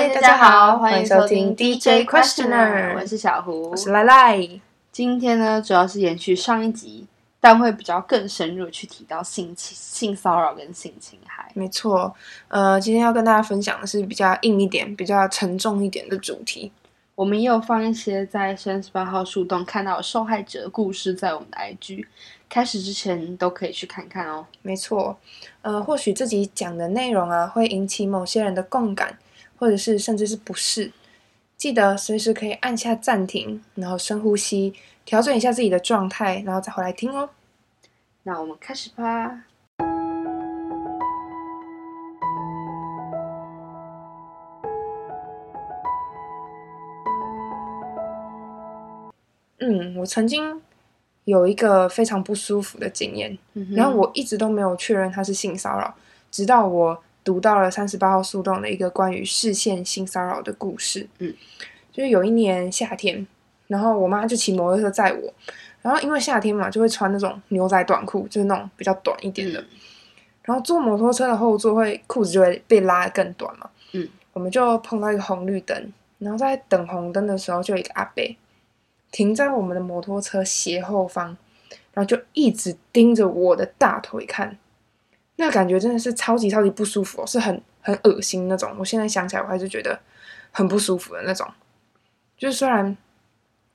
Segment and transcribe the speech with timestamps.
[0.00, 4.48] 嗨，大家好，欢迎收听 DJ Questioner，我是小胡，我是赖赖。
[4.92, 7.04] 今天呢，主要是延续上一集，
[7.40, 11.50] 但会比较更深入去提到性性骚扰跟性侵害。
[11.52, 12.14] 没错，
[12.46, 16.70] 呃，今天要跟大家分享的是比较硬一点、比较沉重一点的主题。
[17.16, 22.06] 我们也有放一些在三十八号树洞看到受害者的故事在我们的 IG，
[22.48, 24.46] 开始之前都可以去看看哦。
[24.62, 25.18] 没错，
[25.62, 29.18] 呃，或许自己讲的内容啊，会引起某些人的共感，
[29.58, 30.92] 或者是甚至是不适。
[31.56, 34.72] 记得随时可以按下暂停，然后深呼吸，
[35.04, 37.30] 调整一下自己的状态，然后再回来听哦。
[38.22, 39.44] 那我们开始吧。
[49.60, 50.62] 嗯，我曾经
[51.24, 53.36] 有一个非常不舒服的经验，
[53.74, 55.92] 然后我一直都没有确认它是性骚扰，
[56.30, 61.06] 直到我读到了三十八号树洞的一个关于视线性骚扰的故事。
[61.18, 61.34] 嗯，
[61.92, 63.26] 就是有一年夏天，
[63.66, 65.34] 然后我妈就骑摩托车载我，
[65.82, 69.62] 然后因为夏天嘛，就会穿那种牛仔短裤，就是那种比较短一点的，
[70.44, 73.68] 然后坐摩托车的后座会裤子就会被拉得更短嘛。
[73.92, 78.24] 嗯，我们就碰到一个红绿灯，然后在等红灯的时候，就有一个阿伯。
[79.10, 81.36] 停在我们的摩托车斜后方，
[81.92, 84.56] 然后就一直盯着我的大腿看，
[85.40, 88.74] 那个感觉真的是超级超级不舒服，是很很恶心那种。
[88.78, 89.98] 我现在想起来，我还是觉得
[90.52, 91.46] 很不舒服的那种。
[92.36, 92.96] 就是虽然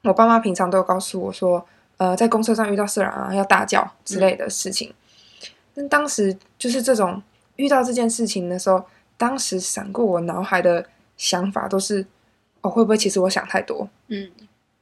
[0.04, 1.66] 我爸妈平常都有告诉我说，
[1.98, 4.94] 呃，在公车上遇到色狼啊要大叫之类的事情，
[5.74, 7.22] 但当时就是这种
[7.56, 8.86] 遇到这件事情的时候，
[9.18, 10.86] 当时闪过我脑海的
[11.18, 12.06] 想法都是，
[12.62, 13.90] 哦，会不会其实我想太多？
[14.08, 14.30] 嗯。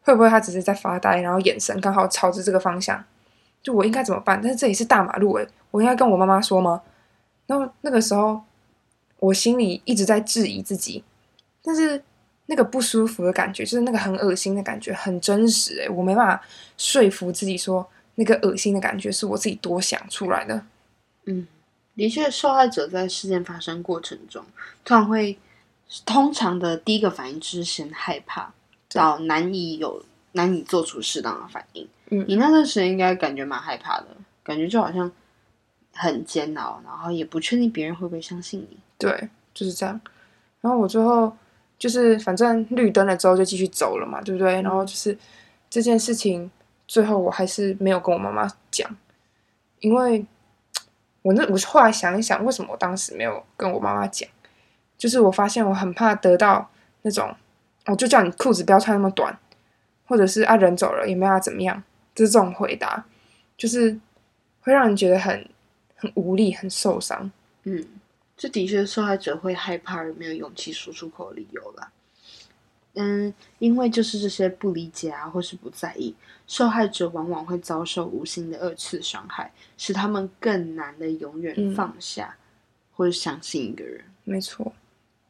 [0.04, 3.06] 会不会他只是在发呆，然后眼神刚好朝着这个方向？
[3.62, 4.40] 就我应该怎么办？
[4.42, 6.81] 但是这里是大马路诶，我应该跟我妈妈说吗？
[7.48, 8.42] 然后那个时候，
[9.20, 11.04] 我心里一直在质疑自己，
[11.64, 12.04] 但是
[12.45, 16.42] 那个不舒服的感觉，就是那个很恶心的感觉，很真实诶，我没办法
[16.78, 20.64] 说服自己说那个恶心的感觉是我自己多想出来的。
[21.26, 21.48] 嗯，
[21.95, 24.43] 的确，受害者在事件发生过程中，
[24.83, 25.38] 突然会
[26.05, 28.54] 通常的第一个反应就是先害怕。
[28.93, 31.87] 到难以有难以做出适当的反应。
[32.09, 34.08] 嗯，你那段时间应该感觉蛮害怕的，
[34.43, 35.11] 感觉就好像
[35.93, 38.77] 很煎熬，然后也不确定别人会不会相信你。
[38.97, 39.99] 对，就是这样。
[40.61, 41.36] 然后我最后
[41.77, 44.61] 就是反正绿灯了之后就继续走了嘛，对不对？
[44.61, 45.17] 然后就是
[45.69, 46.49] 这件事情
[46.87, 48.89] 最后我还是没有跟我妈妈讲，
[49.80, 50.25] 因为
[51.21, 54.30] 我那我后来想一想，为什么我当时没有跟我妈妈讲？
[54.98, 56.69] 就是我发现我很怕得到
[57.02, 57.36] 那种。
[57.87, 59.36] 我就叫你裤子不要穿那么短，
[60.11, 61.82] 或者是啊人走了也没法怎么样，
[62.14, 63.05] 就是这种回答，
[63.55, 63.98] 就是
[64.60, 65.48] 会让人觉得很
[65.95, 67.32] 很无力、很受伤。
[67.64, 67.86] 嗯，
[68.36, 71.89] 这的确受害者会害怕而没有勇气说出口的理由啦。
[72.95, 76.14] 嗯，因为就是这些不理解啊，或是不在意，
[76.45, 82.36] 受害者往往会遭受无形的二次伤害，使他们更难的永远放下
[82.92, 84.04] 或者相信一个人。
[84.26, 84.73] 没错。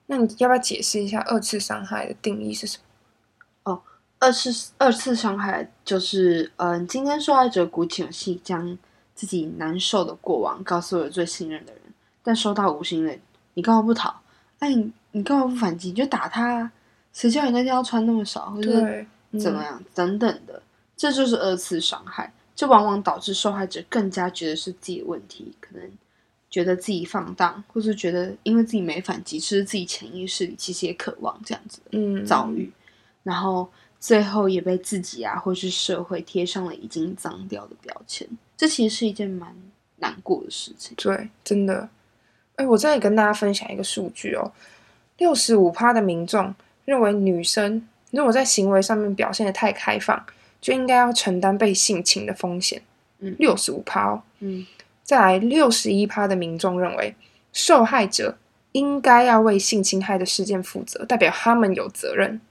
[0.07, 2.83] 那你要不要解释一下二次伤害的定义是什么？
[4.21, 8.77] 哦，二次二次伤害就是，嗯，今天受害者鼓起勇气将
[9.15, 11.81] 自己难受的过往告诉了最信任的人，
[12.23, 13.17] 但收到无心的
[13.55, 14.13] “你干嘛不逃？
[14.59, 15.89] 哎，你你干嘛不反击？
[15.89, 16.59] 你就打他！
[16.61, 16.71] 啊
[17.11, 18.71] 谁叫你那天要穿那么少，或者
[19.37, 20.61] 怎么样等等的，
[20.95, 22.31] 这就是二次伤害。
[22.55, 25.91] 这往往导致受害者更加觉得是自己的问题，可能。
[26.49, 32.69] 觉得自己放荡，或是觉得因为自己没反击，其实自己潜意识里其实也渴望这样子的遭遇，
[33.23, 33.69] 然后
[34.01, 39.55] 最后也被自己啊，或是社会贴上了已经脏掉的标签，这其实是一件蛮
[39.97, 40.93] 难过的事情。
[40.97, 41.87] 对，真的。
[42.55, 44.51] 哎，我这里跟大家分享一个数据哦，
[45.17, 46.53] 六十五趴的民众
[46.83, 50.25] 认为女生如果在行为上面表现的太开放，
[50.59, 52.81] 就应该要承担被性侵的风险。
[53.19, 54.23] 嗯，六十五趴哦。
[54.39, 54.65] 嗯。
[55.03, 57.13] 再来，六十一趴的民众认为
[57.53, 58.37] 受害者
[58.71, 62.41] 应该要为性侵害的事件负责，代表他们有责任。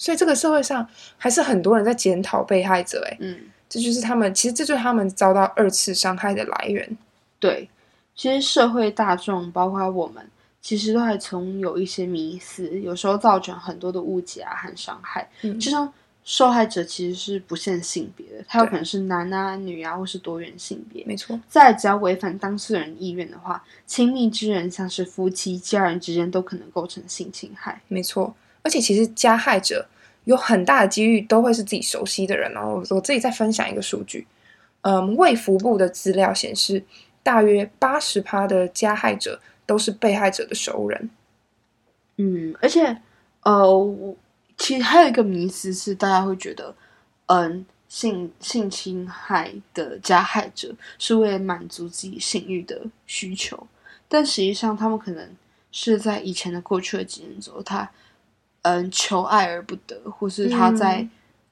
[0.00, 0.88] 所以这个社会上
[1.18, 3.06] 还是很多人在检讨被害者。
[3.10, 3.38] 哎，嗯，
[3.68, 6.96] 这就是他们，其实这就是他们遭到二次伤害的来源。
[7.38, 7.68] 对，
[8.16, 10.26] 其实社会大众，包括我们，
[10.62, 15.28] 其实都还从有一些迷思，有时候造成很多的误解啊和伤害。
[15.42, 15.92] 嗯，就像。
[16.22, 21.02] 受害者其实是不限性别的，他有可能是男啊、女啊，或是多元性别。
[21.06, 27.80] 没错，再只要违反当事人意愿的话，亲密之人，像是夫妻、家人之间，都可能构成性侵害。
[27.88, 29.86] 没错，而且其实加害者
[30.24, 32.82] 有很大的几率都会是自己熟悉的人哦。
[32.90, 34.26] 我自己再分享一个数据，
[34.82, 36.82] 嗯，卫福部的资料显示，
[37.22, 41.10] 大约八十趴的加害者都是被害者的熟人。
[42.16, 43.00] 嗯，而且
[43.42, 44.16] 呃，
[44.58, 46.74] 其实还有一个迷思是，大家会觉得，
[47.26, 53.66] 嗯，性性侵害的加害者是为了满足自己性欲的需求，
[54.06, 55.28] 但实际上他们可能
[55.72, 57.90] 是在以前的过去的几年中，他
[58.62, 61.06] 嗯求爱而不得，或是他在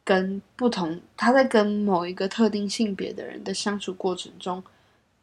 [0.05, 4.63] 跟不同他在跟某一个特定性别的人的相处过程中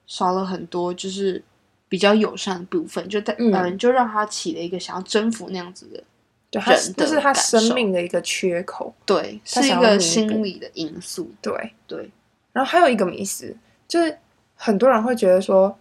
[0.08, 1.44] 少了很多，就是
[1.88, 6.04] 比较友善的部分，就在嗯就让他起了一个想要征服那样子的。
[6.52, 12.10] 人，这是他生命的一个缺口，对，是一个心理的因素，对对。
[12.54, 13.54] 然后还有一个迷思，
[13.90, 14.18] 就是
[14.56, 15.78] 很多人会觉得说，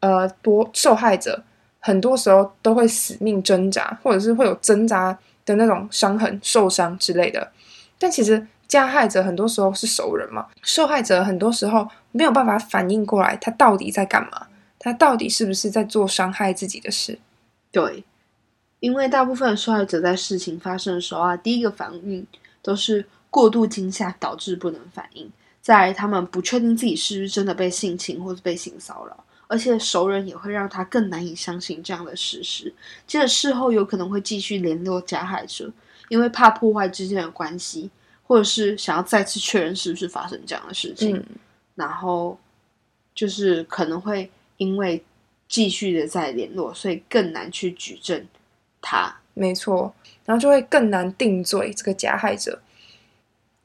[0.00, 1.44] 呃，多受害者
[1.78, 7.52] 很多时候都会死命挣扎，或者是会有挣扎的那种伤痕、受伤之类的。
[7.98, 14.46] 但其实加害者很多时候是熟人嘛，受害者很多时候没有办法反应过来，他到底在干嘛，
[14.78, 17.18] 他到底是不是在做伤害自己的事？
[17.70, 18.04] 对。
[18.80, 22.26] 因为大部分受害者在事情发生的时候啊，第一个反应
[22.60, 25.32] 都是过度惊吓导致不能反应，
[25.62, 32.72] 在他们不确定自己是不是真的被性侵或者被性骚扰，而且熟人也会让他更难以相信这样的事实。
[33.06, 35.70] 接着事后有可能会继续联络加害者，
[36.08, 37.90] 因为怕破坏之间的关系，
[38.22, 41.24] 或者是想要再次确认是不是发生这样的事情，
[41.74, 42.38] 然后
[43.14, 45.04] 就是可能会因为
[45.48, 48.26] 继续的在联络，所以更难去举证。
[48.80, 49.94] 他没错，
[50.24, 52.60] 然后就会更难定罪这个加害者。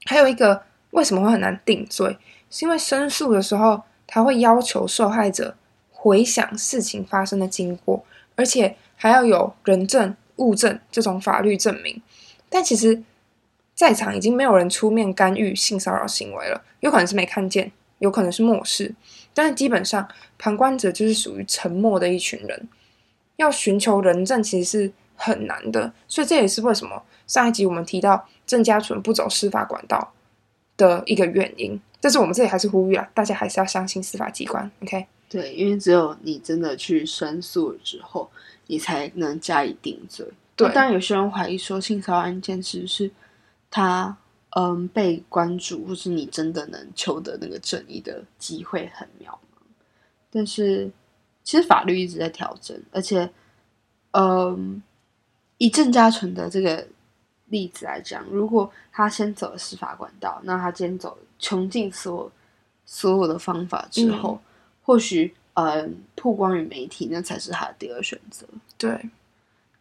[0.05, 2.17] 还有一个为什么会很难定罪，
[2.49, 5.55] 是因为申诉的时候，他会要求受害者
[6.01, 8.03] 回想事情发生的经过，
[8.35, 12.01] 而且还要有人证、物证这种法律证明。
[12.49, 13.03] 但其实，
[13.75, 18.95] 在场已经没有人出面干预性骚扰行为了，有可能是没看见，有可能是漠视，
[19.33, 20.07] 但是基本上
[20.37, 22.67] 旁观者就是属于沉默的一群人。
[23.35, 24.93] 要寻求人证，其实是。
[25.21, 30.13] 很难的，所以这也是为什么上一集我们提到郑家纯不走司法管道
[30.77, 31.77] 的一个原因。
[31.99, 34.71] 但是我们这里还是呼吁啊，大家还是要相信司法机关。
[34.81, 35.05] OK？
[35.29, 38.29] 对，因为只有你真的去申诉了之后，
[38.67, 40.27] 你才能加以定罪。
[40.55, 43.11] 对，当然有些人怀疑说性骚扰案件其实是
[43.69, 44.17] 他
[44.57, 49.61] 嗯被关注，或是你真的能求得那个正义的机会很渺茫。
[50.31, 50.91] 但是
[51.43, 53.29] 其实法律一直在调整，而且
[54.11, 54.81] 嗯。
[55.61, 56.87] 以郑家纯的这个
[57.47, 62.31] 例子来讲，如果他先走了司法管道，那他今天走穷尽所
[62.85, 64.39] 所有的方法之后，
[64.89, 68.43] 或许嗯曝光于媒体，那才是他的第二选择。
[68.75, 68.99] 对，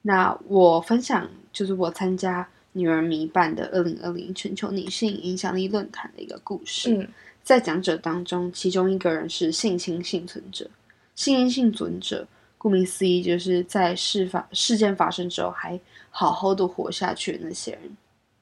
[0.03, 6.95] 那我分享就是我参加女儿迷办的二零二零全球女性影响力论坛的一个故事。
[6.95, 7.09] 嗯，
[7.43, 10.69] 在讲者当中，其中一个人是性侵幸存者，
[11.15, 12.29] 性侵幸存者。
[12.59, 15.81] 顾名思义，就是在事发事件发生之后还
[16.11, 17.97] 好好的活下去的那些人。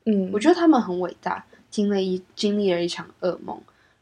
[0.07, 3.57] 嗯，我觉得他们很伟大，经历一经历了一场噩梦，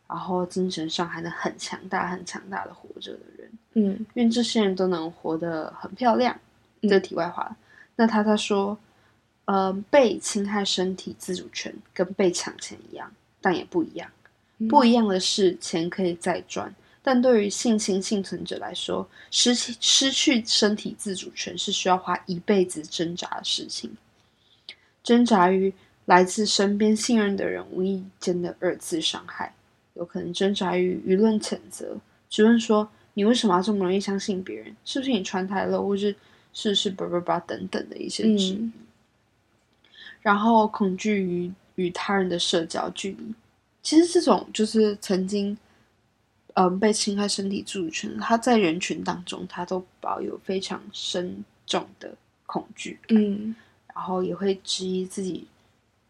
[0.08, 3.50] 然后精神上还能很强大、很强大的活着的人。
[3.74, 6.38] 嗯，因为这些人都能活得很漂亮。
[6.82, 7.56] 这题外话，
[7.96, 8.76] 那他他说，
[9.46, 13.10] 呃，被侵害身体自主权跟被抢钱一样，
[13.40, 14.10] 但也不一样。
[14.68, 16.74] 不一样的是，钱可以再赚。
[17.02, 23.96] 但对于性侵幸存者来说，失去失去身体自主权是需要花一辈子挣扎的事情，
[25.02, 25.72] 挣扎于
[26.04, 29.54] 来自身边信任的人无意间的二次伤害，
[29.94, 31.96] 有可能挣扎于舆论谴责，
[32.28, 34.76] 质问说你为什么要这么容易相信别人？
[34.84, 36.14] 是不是你穿太露，或是
[36.52, 38.70] 是是叭叭叭等等的一些质疑，
[40.20, 43.34] 然后恐惧于与他人的社交距离，
[43.82, 45.56] 其实这种就是曾经。
[46.56, 53.52] 嗯，被侵害身体自主权，他在人群当中，他都保有非常深重的恐惧感，嗯，
[53.92, 55.48] 然后也会质疑自己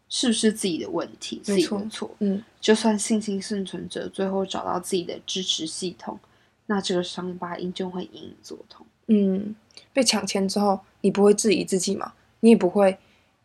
[0.09, 6.19] 是不是自己的问题，自己的错，嗯，就算信心幸存者最后找到自己的支持系统，
[6.67, 8.85] 那这个伤疤依旧会隐隐作痛。
[9.07, 9.55] 嗯，
[9.93, 12.13] 被抢钱之后，你不会质疑自己吗？
[12.39, 12.97] 你也不会，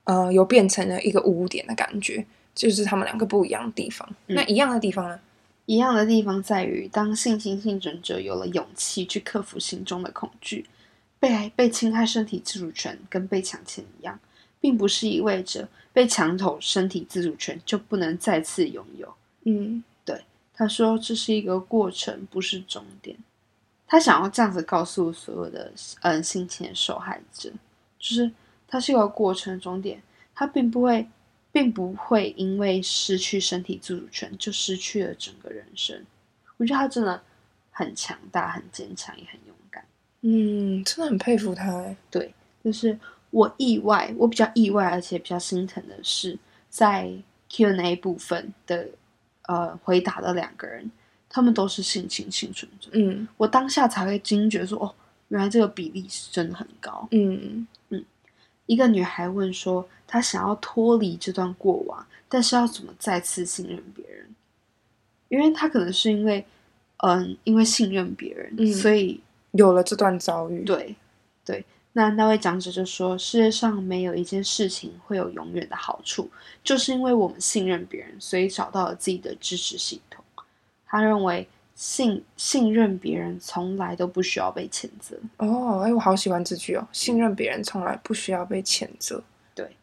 [0.05, 2.25] 呃，有变成了一个污点的感觉，
[2.55, 4.09] 就是他们两个不一样的地方。
[4.27, 5.19] 那一样的地方呢？
[5.67, 10.67] 一样的地方在于，当性侵幸存者有了勇气去克服心中的恐惧，
[11.19, 14.19] 被被侵害身体自主权跟被抢钱一样，
[14.61, 19.15] 并不是意味着被抢走身体自主权就不能再次拥有。
[19.45, 20.23] 嗯，对，
[20.55, 23.17] 他说这是一个过程，不是终点。
[23.87, 27.51] 他想要这样子告诉所有的嗯性侵受害者，
[27.99, 28.31] 就是
[28.69, 30.03] 它是一个过程，终点，
[30.35, 31.09] 他并不会。
[31.53, 36.01] 并不会因为失去身体自主权就失去了整个人生。
[36.59, 37.21] 我觉得他真的
[37.73, 39.85] 很强大、很坚强，也很勇敢。
[40.21, 41.85] 嗯，真的很佩服他。
[42.09, 42.97] 对，就是
[43.31, 46.37] 我意外，我比较意外，而且比较心疼的是，
[46.69, 47.11] 在
[47.49, 48.89] Q&A 部分的
[49.43, 50.91] 呃回答的两个人，
[51.29, 52.91] 他们都是性情幸存者。
[52.93, 54.95] 嗯我当下才会惊觉说，哦，
[55.29, 57.07] 原来这个比例是真的很高。
[57.13, 58.05] 嗯嗯
[58.67, 64.27] 一个女孩问说，她想要脱离这段过往，但是要怎么再次信任别人？
[65.29, 66.45] 因为她可能是因为，
[66.99, 69.21] 嗯，因为信任别人，嗯所以
[69.53, 70.97] 有了这段遭遇，对
[71.45, 71.65] 对。
[71.93, 76.31] 那那位讲者就说，世界上没有一件事情会有永远的好处，
[76.63, 80.25] 就是因为我们信任别人，所以找到了自己的支持系统。
[80.87, 89.23] 他认为信信任别人从来都不需要被谴责，哦，哎，我好喜欢这句哦，信任别人从来不需要被谴责。
[89.55, 89.77] 对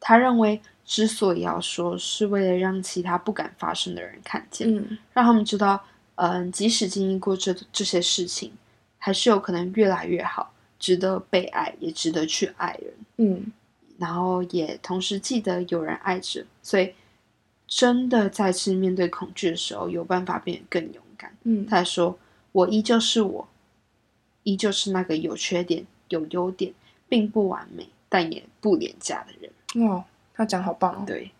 [0.00, 5.82] 他认为之所以要说，是为了让其他不敢发声的人看见，嗯让他们知道，
[6.16, 8.52] 嗯、即使经历过这这些事情，
[8.98, 10.50] 还是有可能越来越好，
[10.84, 12.94] 值得被爱，也值得去爱人。
[13.16, 13.50] 嗯
[13.96, 16.92] 然后也同时记得有人爱着，所以
[17.66, 21.34] 真的再次面对恐惧的时候，有办法变得更勇敢。
[21.44, 22.18] 嗯他说
[22.52, 23.48] ：“我依旧是我，
[24.42, 26.74] 依旧是那个有缺点、有优点，
[27.08, 29.88] 并不完美，但也不廉价的人。
[29.88, 31.04] 哇，他讲好棒哦。
[31.06, 31.30] 对，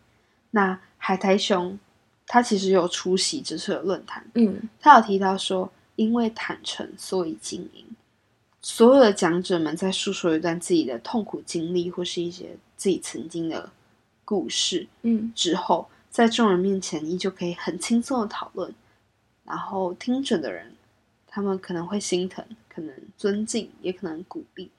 [0.53, 1.79] 那海苔熊
[2.27, 7.85] 他其实有出席这次的论坛，嗯他有提到说，因为坦诚，所以经营。
[8.65, 13.69] 所有的讲者们在诉说一段自己的痛苦经历，或是一些自己曾经的
[14.25, 18.75] 故事嗯之后，在众人面前依旧可以很轻松的讨论，
[19.45, 20.73] 然后听着的人，
[21.27, 24.71] 他们可能会心疼，可能尊敬，也可能鼓励。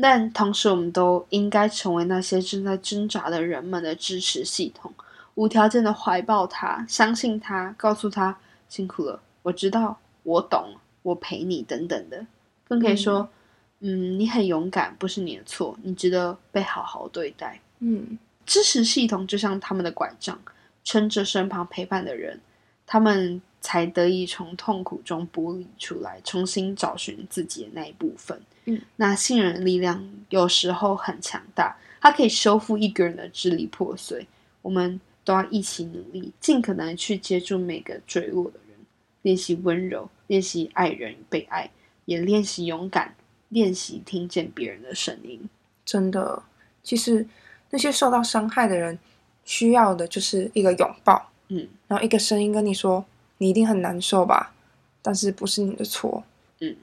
[0.00, 4.90] 但同时，我们都应该成为那些正在挣扎的人们的支持系统，
[5.34, 12.26] 无条件的怀抱他，相信他，告诉他辛苦了，我知道，我懂，我陪你，等等的。
[12.68, 13.28] 更可以说，
[13.80, 17.60] 嗯你很勇敢，不是你的错，你值得被好好对待。
[17.78, 20.38] 嗯支持系统就像他们的拐杖，
[20.84, 22.40] 撑着身旁陪伴的人，
[22.86, 28.40] 他们才得以从痛苦中剥离出来，重新找寻自己的那一部分。
[28.66, 34.26] 嗯，那信任的力量有时候很强大，它可以修复一个人的支离破碎。
[34.62, 38.78] 我们都要一起努力，尽可能去接住每个坠落的人，
[39.22, 41.68] 练习温柔，练习爱人与被爱，
[42.06, 43.14] 也练习勇敢，
[43.50, 45.48] 练习听见别人的声音。
[45.84, 46.42] 真的，
[46.82, 47.26] 其实
[47.70, 48.98] 那些受到伤害的人
[49.44, 53.04] 需要的就是一个拥抱，嗯然后一个声音跟你说
[53.38, 54.54] ：“你一定很难受吧？”
[55.02, 56.24] 但是不是你的错。
[56.60, 56.74] 嗯。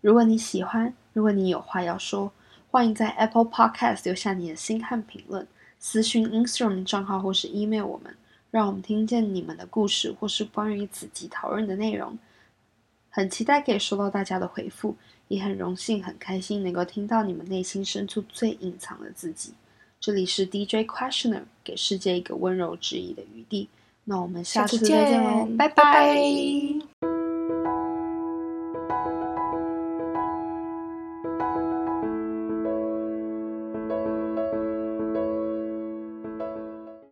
[0.00, 2.32] 如果你喜欢，如果你有话要说，
[2.70, 5.46] 欢迎在 Apple Podcast 留下你的心和评论，
[5.78, 8.14] 私讯 Instagram 账号或是 email 我们，
[8.50, 12.16] 让我们听见你们的故事或是关于此集讨论的内容。
[13.10, 14.96] 很期待可以收到大家的回复，
[15.28, 19.52] 也很荣幸、很开心能够听到你们内心深处最隐藏的自己。
[20.00, 23.68] 这里是 DJ Questioner，给世界一个温柔质疑的余地。
[24.04, 26.16] 那我们下下次次再见喽，拜拜